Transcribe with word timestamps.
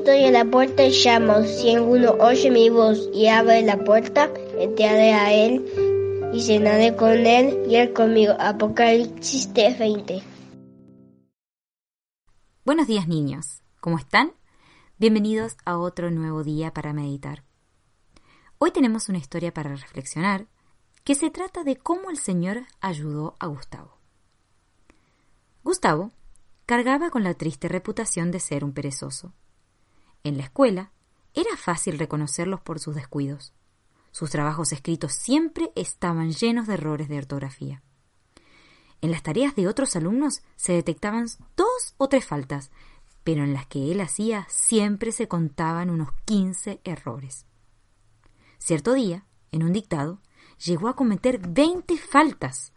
estoy 0.00 0.24
en 0.24 0.32
la 0.32 0.46
puerta 0.46 0.82
y 0.82 0.92
llamo. 0.92 1.42
Si 1.42 1.74
alguno 1.74 2.12
oye 2.12 2.50
mi 2.50 2.70
voz 2.70 3.10
y 3.12 3.26
abre 3.26 3.60
la 3.62 3.76
puerta, 3.84 4.32
entraré 4.58 5.12
a 5.12 5.32
él 5.32 5.62
y 6.32 6.40
cenaré 6.40 6.96
con 6.96 7.10
él 7.10 7.66
y 7.68 7.76
él 7.76 7.92
conmigo. 7.92 8.32
Apocalipsis 8.38 9.52
20. 9.52 10.22
Buenos 12.64 12.86
días 12.86 13.08
niños, 13.08 13.62
¿cómo 13.80 13.98
están? 13.98 14.32
Bienvenidos 14.96 15.58
a 15.66 15.76
otro 15.76 16.10
nuevo 16.10 16.44
día 16.44 16.72
para 16.72 16.94
meditar. 16.94 17.44
Hoy 18.56 18.70
tenemos 18.70 19.10
una 19.10 19.18
historia 19.18 19.52
para 19.52 19.74
reflexionar 19.74 20.46
que 21.04 21.14
se 21.14 21.30
trata 21.30 21.62
de 21.62 21.76
cómo 21.76 22.08
el 22.08 22.16
Señor 22.16 22.62
ayudó 22.80 23.36
a 23.38 23.48
Gustavo. 23.48 23.98
Gustavo 25.62 26.10
cargaba 26.64 27.10
con 27.10 27.22
la 27.22 27.34
triste 27.34 27.68
reputación 27.68 28.30
de 28.30 28.40
ser 28.40 28.64
un 28.64 28.72
perezoso. 28.72 29.34
En 30.24 30.36
la 30.36 30.44
escuela 30.44 30.92
era 31.34 31.56
fácil 31.56 31.98
reconocerlos 31.98 32.60
por 32.60 32.80
sus 32.80 32.94
descuidos. 32.94 33.52
Sus 34.10 34.30
trabajos 34.30 34.72
escritos 34.72 35.12
siempre 35.12 35.72
estaban 35.76 36.32
llenos 36.32 36.66
de 36.66 36.74
errores 36.74 37.08
de 37.08 37.18
ortografía. 37.18 37.82
En 39.00 39.10
las 39.10 39.22
tareas 39.22 39.54
de 39.54 39.68
otros 39.68 39.96
alumnos 39.96 40.42
se 40.56 40.72
detectaban 40.72 41.26
dos 41.56 41.94
o 41.96 42.08
tres 42.08 42.24
faltas, 42.24 42.70
pero 43.24 43.44
en 43.44 43.52
las 43.52 43.66
que 43.66 43.92
él 43.92 44.00
hacía 44.00 44.46
siempre 44.48 45.12
se 45.12 45.28
contaban 45.28 45.90
unos 45.90 46.08
quince 46.24 46.80
errores. 46.84 47.46
Cierto 48.58 48.92
día, 48.92 49.24
en 49.52 49.62
un 49.62 49.72
dictado, 49.72 50.20
llegó 50.64 50.88
a 50.88 50.96
cometer 50.96 51.38
veinte 51.38 51.96
faltas. 51.96 52.72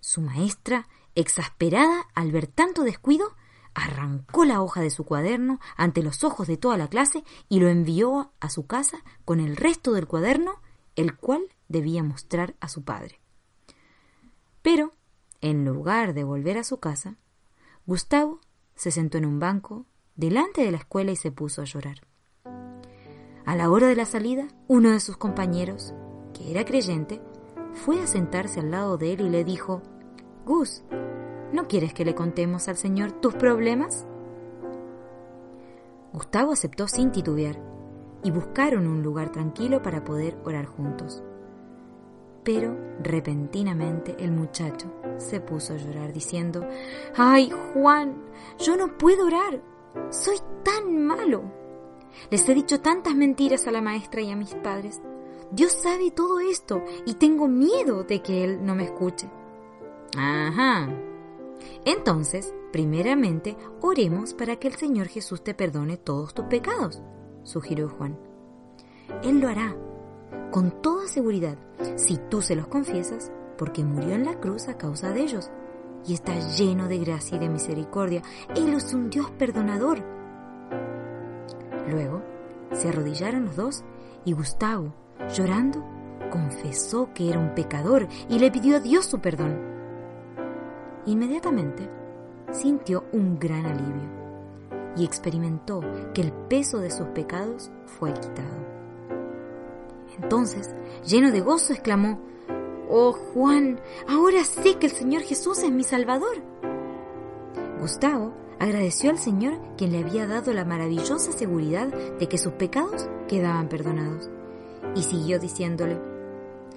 Su 0.00 0.22
maestra 0.22 0.88
Exasperada 1.14 2.08
al 2.14 2.32
ver 2.32 2.46
tanto 2.46 2.84
descuido, 2.84 3.36
arrancó 3.74 4.44
la 4.44 4.60
hoja 4.60 4.80
de 4.80 4.90
su 4.90 5.04
cuaderno 5.04 5.60
ante 5.76 6.02
los 6.02 6.24
ojos 6.24 6.46
de 6.46 6.56
toda 6.56 6.76
la 6.76 6.88
clase 6.88 7.24
y 7.48 7.60
lo 7.60 7.68
envió 7.68 8.32
a 8.40 8.50
su 8.50 8.66
casa 8.66 8.98
con 9.24 9.40
el 9.40 9.56
resto 9.56 9.92
del 9.92 10.06
cuaderno, 10.06 10.60
el 10.96 11.16
cual 11.16 11.42
debía 11.68 12.02
mostrar 12.02 12.54
a 12.60 12.68
su 12.68 12.84
padre. 12.84 13.20
Pero, 14.62 14.94
en 15.40 15.64
lugar 15.64 16.14
de 16.14 16.24
volver 16.24 16.58
a 16.58 16.64
su 16.64 16.78
casa, 16.78 17.16
Gustavo 17.86 18.40
se 18.74 18.90
sentó 18.90 19.18
en 19.18 19.26
un 19.26 19.40
banco 19.40 19.86
delante 20.14 20.62
de 20.62 20.70
la 20.70 20.78
escuela 20.78 21.10
y 21.10 21.16
se 21.16 21.32
puso 21.32 21.62
a 21.62 21.64
llorar. 21.64 22.06
A 23.44 23.56
la 23.56 23.70
hora 23.70 23.88
de 23.88 23.96
la 23.96 24.06
salida, 24.06 24.46
uno 24.68 24.90
de 24.90 25.00
sus 25.00 25.16
compañeros, 25.16 25.94
que 26.32 26.50
era 26.50 26.64
creyente, 26.64 27.20
fue 27.72 28.00
a 28.00 28.06
sentarse 28.06 28.60
al 28.60 28.70
lado 28.70 28.98
de 28.98 29.14
él 29.14 29.22
y 29.22 29.30
le 29.30 29.44
dijo 29.44 29.82
Gus, 30.44 30.84
¿no 31.52 31.68
quieres 31.68 31.94
que 31.94 32.04
le 32.04 32.14
contemos 32.14 32.68
al 32.68 32.76
Señor 32.76 33.12
tus 33.12 33.34
problemas? 33.34 34.06
Gustavo 36.12 36.52
aceptó 36.52 36.88
sin 36.88 37.10
titubear 37.10 37.58
y 38.22 38.30
buscaron 38.30 38.86
un 38.86 39.02
lugar 39.02 39.30
tranquilo 39.30 39.82
para 39.82 40.04
poder 40.04 40.36
orar 40.44 40.66
juntos. 40.66 41.22
Pero 42.44 42.76
repentinamente 43.02 44.16
el 44.18 44.32
muchacho 44.32 44.92
se 45.18 45.40
puso 45.40 45.74
a 45.74 45.76
llorar 45.76 46.12
diciendo, 46.12 46.66
¡Ay, 47.16 47.50
Juan! 47.72 48.22
Yo 48.58 48.76
no 48.76 48.98
puedo 48.98 49.26
orar. 49.26 49.62
Soy 50.10 50.36
tan 50.64 51.04
malo. 51.06 51.42
Les 52.30 52.48
he 52.48 52.54
dicho 52.54 52.80
tantas 52.80 53.14
mentiras 53.14 53.66
a 53.66 53.70
la 53.70 53.80
maestra 53.80 54.20
y 54.22 54.30
a 54.30 54.36
mis 54.36 54.54
padres. 54.56 55.00
Dios 55.50 55.72
sabe 55.72 56.10
todo 56.10 56.40
esto 56.40 56.82
y 57.06 57.14
tengo 57.14 57.46
miedo 57.46 58.04
de 58.04 58.22
que 58.22 58.44
Él 58.44 58.64
no 58.64 58.74
me 58.74 58.84
escuche. 58.84 59.30
Ajá. 60.16 60.88
Entonces, 61.84 62.54
primeramente, 62.72 63.56
oremos 63.80 64.34
para 64.34 64.56
que 64.56 64.68
el 64.68 64.74
Señor 64.74 65.08
Jesús 65.08 65.42
te 65.42 65.54
perdone 65.54 65.96
todos 65.96 66.34
tus 66.34 66.46
pecados, 66.46 67.02
sugirió 67.42 67.88
Juan. 67.88 68.18
Él 69.22 69.40
lo 69.40 69.48
hará, 69.48 69.76
con 70.50 70.82
toda 70.82 71.08
seguridad, 71.08 71.56
si 71.96 72.18
tú 72.30 72.42
se 72.42 72.56
los 72.56 72.66
confiesas, 72.66 73.32
porque 73.56 73.84
murió 73.84 74.14
en 74.14 74.24
la 74.24 74.38
cruz 74.40 74.68
a 74.68 74.76
causa 74.76 75.10
de 75.10 75.22
ellos, 75.22 75.50
y 76.06 76.14
está 76.14 76.38
lleno 76.56 76.88
de 76.88 76.98
gracia 76.98 77.36
y 77.36 77.40
de 77.40 77.48
misericordia. 77.48 78.22
Él 78.56 78.74
es 78.74 78.92
un 78.92 79.10
Dios 79.10 79.30
perdonador. 79.32 80.02
Luego, 81.88 82.22
se 82.72 82.88
arrodillaron 82.88 83.44
los 83.44 83.56
dos 83.56 83.84
y 84.24 84.32
Gustavo, 84.32 84.94
llorando, 85.34 85.84
confesó 86.30 87.12
que 87.14 87.28
era 87.28 87.38
un 87.38 87.54
pecador 87.54 88.08
y 88.28 88.38
le 88.38 88.50
pidió 88.50 88.76
a 88.76 88.80
Dios 88.80 89.06
su 89.06 89.20
perdón. 89.20 89.71
Inmediatamente 91.06 91.88
sintió 92.52 93.04
un 93.12 93.38
gran 93.38 93.66
alivio 93.66 94.22
y 94.96 95.04
experimentó 95.04 95.80
que 96.14 96.20
el 96.20 96.32
peso 96.32 96.78
de 96.78 96.90
sus 96.90 97.08
pecados 97.08 97.70
fue 97.86 98.12
quitado. 98.12 98.72
Entonces, 100.20 100.74
lleno 101.06 101.30
de 101.30 101.40
gozo, 101.40 101.72
exclamó, 101.72 102.20
Oh 102.88 103.12
Juan, 103.12 103.80
ahora 104.06 104.44
sé 104.44 104.76
que 104.76 104.86
el 104.86 104.92
Señor 104.92 105.22
Jesús 105.22 105.58
es 105.62 105.70
mi 105.72 105.82
Salvador. 105.82 106.36
Gustavo 107.80 108.34
agradeció 108.60 109.10
al 109.10 109.18
Señor 109.18 109.58
quien 109.76 109.92
le 109.92 109.98
había 109.98 110.26
dado 110.26 110.52
la 110.52 110.64
maravillosa 110.64 111.32
seguridad 111.32 111.88
de 111.88 112.28
que 112.28 112.38
sus 112.38 112.52
pecados 112.52 113.08
quedaban 113.26 113.68
perdonados, 113.68 114.30
y 114.94 115.02
siguió 115.02 115.40
diciéndole, 115.40 115.98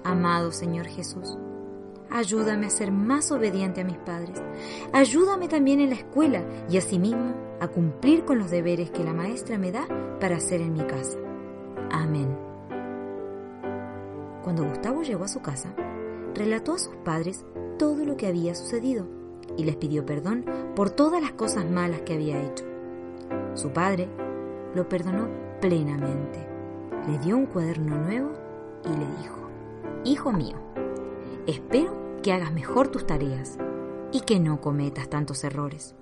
Amado 0.02 0.52
Señor 0.52 0.86
Jesús, 0.86 1.36
Ayúdame 2.16 2.64
a 2.64 2.70
ser 2.70 2.92
más 2.92 3.30
obediente 3.30 3.82
a 3.82 3.84
mis 3.84 3.98
padres. 3.98 4.42
Ayúdame 4.90 5.48
también 5.48 5.80
en 5.80 5.90
la 5.90 5.96
escuela 5.96 6.42
y 6.66 6.78
asimismo 6.78 7.34
a 7.60 7.68
cumplir 7.68 8.24
con 8.24 8.38
los 8.38 8.50
deberes 8.50 8.90
que 8.90 9.04
la 9.04 9.12
maestra 9.12 9.58
me 9.58 9.70
da 9.70 9.86
para 10.18 10.36
hacer 10.36 10.62
en 10.62 10.72
mi 10.72 10.82
casa. 10.86 11.18
Amén. 11.90 12.34
Cuando 14.42 14.64
Gustavo 14.64 15.02
llegó 15.02 15.24
a 15.24 15.28
su 15.28 15.42
casa, 15.42 15.74
relató 16.34 16.72
a 16.72 16.78
sus 16.78 16.96
padres 17.04 17.44
todo 17.78 18.06
lo 18.06 18.16
que 18.16 18.28
había 18.28 18.54
sucedido 18.54 19.06
y 19.58 19.64
les 19.64 19.76
pidió 19.76 20.06
perdón 20.06 20.46
por 20.74 20.88
todas 20.88 21.20
las 21.20 21.32
cosas 21.32 21.70
malas 21.70 22.00
que 22.00 22.14
había 22.14 22.42
hecho. 22.42 22.64
Su 23.52 23.74
padre 23.74 24.08
lo 24.74 24.88
perdonó 24.88 25.28
plenamente, 25.60 26.48
le 27.10 27.18
dio 27.18 27.36
un 27.36 27.44
cuaderno 27.44 27.98
nuevo 27.98 28.32
y 28.86 28.88
le 28.88 29.06
dijo, 29.20 29.50
Hijo 30.04 30.32
mío, 30.32 30.56
Espero 31.46 32.05
que 32.26 32.32
hagas 32.32 32.52
mejor 32.52 32.88
tus 32.88 33.06
tareas 33.06 33.56
y 34.10 34.22
que 34.22 34.40
no 34.40 34.60
cometas 34.60 35.08
tantos 35.08 35.44
errores. 35.44 35.94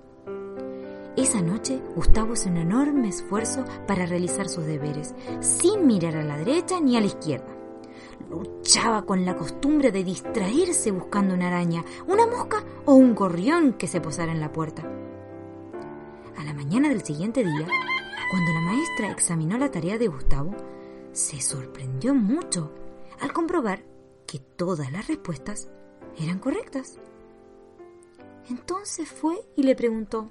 Esa 1.15 1.39
noche 1.43 1.79
Gustavo 1.95 2.33
hizo 2.33 2.49
un 2.49 2.57
enorme 2.57 3.09
esfuerzo 3.09 3.63
para 3.85 4.07
realizar 4.07 4.49
sus 4.49 4.65
deberes, 4.65 5.13
sin 5.39 5.85
mirar 5.85 6.15
a 6.15 6.23
la 6.23 6.35
derecha 6.35 6.79
ni 6.81 6.97
a 6.97 7.01
la 7.01 7.05
izquierda. 7.05 7.55
Luchaba 8.27 9.05
con 9.05 9.23
la 9.23 9.35
costumbre 9.35 9.91
de 9.91 10.03
distraerse 10.03 10.89
buscando 10.89 11.35
una 11.35 11.49
araña, 11.49 11.85
una 12.07 12.25
mosca 12.25 12.63
o 12.85 12.95
un 12.95 13.13
gorrión 13.13 13.73
que 13.73 13.85
se 13.85 14.01
posara 14.01 14.31
en 14.31 14.39
la 14.39 14.51
puerta. 14.51 14.81
A 16.37 16.43
la 16.43 16.55
mañana 16.55 16.89
del 16.89 17.03
siguiente 17.03 17.43
día, 17.43 17.67
cuando 18.31 18.51
la 18.51 18.61
maestra 18.61 19.11
examinó 19.11 19.59
la 19.59 19.69
tarea 19.69 19.99
de 19.99 20.07
Gustavo, 20.07 20.55
se 21.11 21.39
sorprendió 21.39 22.15
mucho 22.15 22.73
al 23.21 23.31
comprobar 23.31 23.83
que 24.25 24.39
todas 24.39 24.91
las 24.91 25.07
respuestas 25.07 25.69
eran 26.17 26.39
correctas. 26.39 26.97
Entonces 28.49 29.09
fue 29.09 29.35
y 29.55 29.63
le 29.63 29.75
preguntó, 29.75 30.29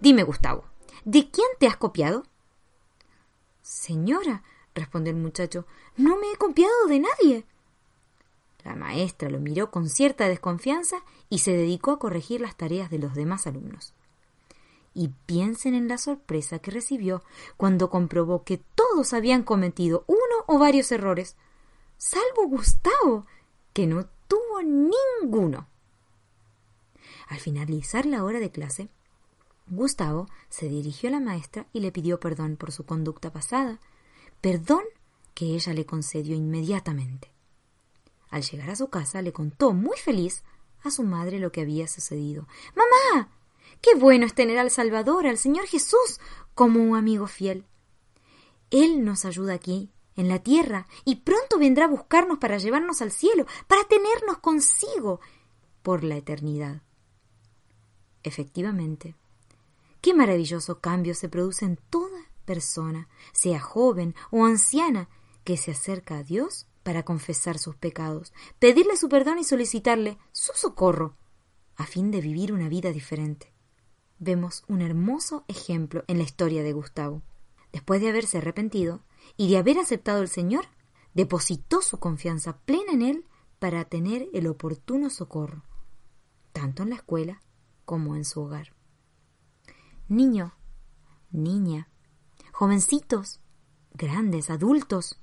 Dime, 0.00 0.22
Gustavo, 0.22 0.64
¿de 1.04 1.30
quién 1.30 1.48
te 1.58 1.66
has 1.66 1.76
copiado? 1.76 2.24
Señora, 3.62 4.42
respondió 4.74 5.12
el 5.12 5.18
muchacho, 5.18 5.66
no 5.96 6.18
me 6.18 6.30
he 6.32 6.36
copiado 6.36 6.86
de 6.86 7.00
nadie. 7.00 7.46
La 8.64 8.74
maestra 8.74 9.30
lo 9.30 9.40
miró 9.40 9.70
con 9.70 9.88
cierta 9.88 10.28
desconfianza 10.28 10.98
y 11.28 11.38
se 11.38 11.52
dedicó 11.52 11.92
a 11.92 11.98
corregir 11.98 12.40
las 12.40 12.56
tareas 12.56 12.90
de 12.90 12.98
los 12.98 13.14
demás 13.14 13.46
alumnos. 13.46 13.94
Y 14.94 15.08
piensen 15.26 15.74
en 15.74 15.88
la 15.88 15.98
sorpresa 15.98 16.58
que 16.58 16.70
recibió 16.70 17.22
cuando 17.56 17.88
comprobó 17.90 18.44
que 18.44 18.60
todos 18.74 19.12
habían 19.12 19.42
cometido 19.42 20.04
uno 20.06 20.44
o 20.46 20.58
varios 20.58 20.90
errores 20.92 21.36
salvo 21.98 22.46
Gustavo, 22.48 23.26
que 23.72 23.86
no 23.86 24.08
tuvo 24.28 24.62
ninguno. 24.62 25.68
Al 27.28 27.38
finalizar 27.38 28.06
la 28.06 28.24
hora 28.24 28.38
de 28.38 28.50
clase, 28.50 28.88
Gustavo 29.66 30.28
se 30.48 30.68
dirigió 30.68 31.08
a 31.08 31.12
la 31.12 31.20
maestra 31.20 31.66
y 31.72 31.80
le 31.80 31.92
pidió 31.92 32.20
perdón 32.20 32.56
por 32.56 32.72
su 32.72 32.86
conducta 32.86 33.32
pasada, 33.32 33.80
perdón 34.40 34.84
que 35.34 35.46
ella 35.54 35.72
le 35.74 35.84
concedió 35.84 36.36
inmediatamente. 36.36 37.30
Al 38.30 38.42
llegar 38.42 38.70
a 38.70 38.76
su 38.76 38.88
casa 38.88 39.22
le 39.22 39.32
contó 39.32 39.72
muy 39.72 39.96
feliz 39.98 40.42
a 40.84 40.90
su 40.90 41.02
madre 41.02 41.38
lo 41.38 41.52
que 41.52 41.62
había 41.62 41.88
sucedido. 41.88 42.46
Mamá, 42.74 43.30
qué 43.80 43.94
bueno 43.94 44.26
es 44.26 44.34
tener 44.34 44.58
al 44.58 44.70
Salvador, 44.70 45.26
al 45.26 45.38
Señor 45.38 45.66
Jesús, 45.66 46.20
como 46.54 46.82
un 46.82 46.96
amigo 46.96 47.26
fiel. 47.26 47.64
Él 48.70 49.04
nos 49.04 49.24
ayuda 49.24 49.54
aquí 49.54 49.90
en 50.18 50.28
la 50.28 50.40
tierra, 50.40 50.86
y 51.04 51.16
pronto 51.16 51.58
vendrá 51.58 51.84
a 51.84 51.88
buscarnos 51.88 52.38
para 52.38 52.58
llevarnos 52.58 53.00
al 53.00 53.12
cielo, 53.12 53.46
para 53.66 53.84
tenernos 53.84 54.38
consigo 54.38 55.20
por 55.82 56.04
la 56.04 56.16
eternidad. 56.16 56.82
Efectivamente, 58.24 59.14
qué 60.02 60.12
maravilloso 60.14 60.80
cambio 60.80 61.14
se 61.14 61.28
produce 61.28 61.64
en 61.64 61.78
toda 61.88 62.18
persona, 62.44 63.08
sea 63.32 63.60
joven 63.60 64.14
o 64.30 64.44
anciana, 64.44 65.08
que 65.44 65.56
se 65.56 65.70
acerca 65.70 66.18
a 66.18 66.24
Dios 66.24 66.66
para 66.82 67.04
confesar 67.04 67.58
sus 67.58 67.76
pecados, 67.76 68.32
pedirle 68.58 68.96
su 68.96 69.08
perdón 69.08 69.38
y 69.38 69.44
solicitarle 69.44 70.18
su 70.32 70.52
socorro, 70.54 71.16
a 71.76 71.86
fin 71.86 72.10
de 72.10 72.20
vivir 72.20 72.52
una 72.52 72.68
vida 72.68 72.90
diferente. 72.90 73.52
Vemos 74.18 74.64
un 74.66 74.82
hermoso 74.82 75.44
ejemplo 75.46 76.02
en 76.08 76.18
la 76.18 76.24
historia 76.24 76.64
de 76.64 76.72
Gustavo. 76.72 77.22
Después 77.72 78.00
de 78.00 78.08
haberse 78.08 78.38
arrepentido 78.38 79.00
y 79.36 79.50
de 79.50 79.58
haber 79.58 79.78
aceptado 79.78 80.20
al 80.20 80.28
Señor, 80.28 80.66
depositó 81.14 81.82
su 81.82 81.98
confianza 81.98 82.58
plena 82.58 82.92
en 82.92 83.02
Él 83.02 83.24
para 83.58 83.84
tener 83.84 84.28
el 84.32 84.46
oportuno 84.46 85.10
socorro, 85.10 85.64
tanto 86.52 86.82
en 86.82 86.90
la 86.90 86.96
escuela 86.96 87.40
como 87.84 88.16
en 88.16 88.24
su 88.24 88.40
hogar. 88.40 88.74
Niño, 90.08 90.54
niña, 91.30 91.88
jovencitos, 92.52 93.40
grandes, 93.92 94.50
adultos, 94.50 95.18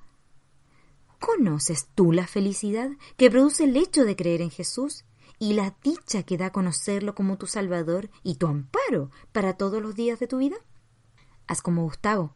¿conoces 1.19 1.87
tú 1.95 2.11
la 2.11 2.27
felicidad 2.27 2.89
que 3.17 3.31
produce 3.31 3.63
el 3.63 3.77
hecho 3.77 4.03
de 4.03 4.15
creer 4.15 4.41
en 4.41 4.51
Jesús 4.51 5.05
y 5.39 5.53
la 5.53 5.75
dicha 5.83 6.23
que 6.23 6.37
da 6.37 6.51
conocerlo 6.51 7.15
como 7.15 7.37
tu 7.37 7.47
Salvador 7.47 8.09
y 8.23 8.35
tu 8.35 8.47
amparo 8.47 9.11
para 9.31 9.57
todos 9.57 9.81
los 9.81 9.95
días 9.95 10.19
de 10.19 10.27
tu 10.27 10.37
vida? 10.37 10.57
Haz 11.47 11.61
como 11.61 11.83
Gustavo, 11.83 12.35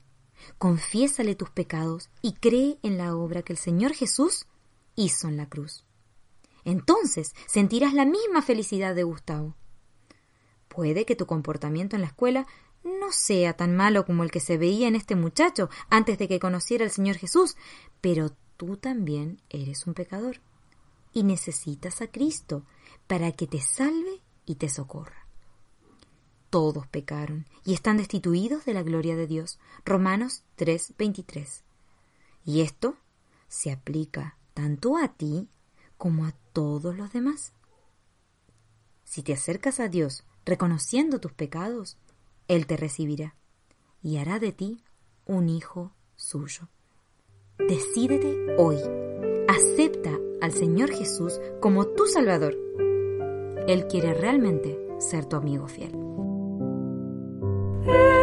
confiésale 0.57 1.35
tus 1.35 1.49
pecados 1.49 2.09
y 2.21 2.33
cree 2.33 2.79
en 2.83 2.97
la 2.97 3.15
obra 3.15 3.41
que 3.41 3.53
el 3.53 3.59
Señor 3.59 3.93
Jesús 3.93 4.47
hizo 4.95 5.27
en 5.27 5.37
la 5.37 5.47
cruz. 5.47 5.85
Entonces 6.65 7.33
sentirás 7.47 7.93
la 7.93 8.05
misma 8.05 8.41
felicidad 8.41 8.95
de 8.95 9.03
Gustavo. 9.03 9.55
Puede 10.67 11.05
que 11.05 11.15
tu 11.15 11.25
comportamiento 11.25 11.95
en 11.95 12.01
la 12.01 12.07
escuela 12.07 12.47
no 12.83 13.11
sea 13.11 13.53
tan 13.53 13.75
malo 13.75 14.05
como 14.05 14.23
el 14.23 14.31
que 14.31 14.39
se 14.39 14.57
veía 14.57 14.87
en 14.87 14.95
este 14.95 15.15
muchacho 15.15 15.69
antes 15.89 16.17
de 16.17 16.27
que 16.27 16.39
conociera 16.39 16.85
al 16.85 16.91
Señor 16.91 17.17
Jesús, 17.17 17.57
pero 18.01 18.31
tú 18.57 18.77
también 18.77 19.41
eres 19.49 19.87
un 19.87 19.93
pecador 19.93 20.41
y 21.13 21.23
necesitas 21.23 22.01
a 22.01 22.07
Cristo 22.07 22.65
para 23.07 23.31
que 23.31 23.47
te 23.47 23.61
salve 23.61 24.21
y 24.45 24.55
te 24.55 24.69
socorra. 24.69 25.18
Todos 26.49 26.87
pecaron 26.87 27.45
y 27.63 27.73
están 27.73 27.97
destituidos 27.97 28.65
de 28.65 28.73
la 28.73 28.83
gloria 28.83 29.15
de 29.15 29.27
Dios. 29.27 29.59
Romanos 29.85 30.43
3:23. 30.57 31.63
Y 32.45 32.61
esto 32.61 32.95
se 33.47 33.71
aplica 33.71 34.37
tanto 34.53 34.97
a 34.97 35.09
ti 35.09 35.47
como 35.97 36.25
a 36.25 36.33
todos 36.53 36.97
los 36.97 37.13
demás. 37.13 37.53
Si 39.03 39.21
te 39.21 39.33
acercas 39.33 39.79
a 39.79 39.89
Dios 39.89 40.23
reconociendo 40.45 41.19
tus 41.19 41.33
pecados, 41.33 41.97
Él 42.47 42.65
te 42.65 42.77
recibirá 42.77 43.35
y 44.01 44.17
hará 44.17 44.39
de 44.39 44.51
ti 44.51 44.83
un 45.25 45.49
hijo 45.49 45.93
suyo. 46.15 46.69
Decídete 47.57 48.55
hoy. 48.57 48.77
Acepta 49.47 50.17
al 50.41 50.53
Señor 50.53 50.91
Jesús 50.91 51.39
como 51.61 51.85
tu 51.87 52.07
Salvador. 52.07 52.55
Él 53.67 53.87
quiere 53.87 54.13
realmente 54.13 54.79
ser 54.99 55.25
tu 55.25 55.35
amigo 55.35 55.67
fiel. 55.67 56.08
Yeah. 57.89 58.18